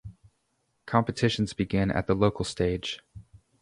Competitions 0.87 1.53
begin 1.53 1.91
at 1.91 2.07
the 2.07 2.15
local 2.15 2.43
stage. 2.43 3.01